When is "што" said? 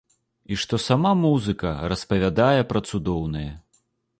0.63-0.79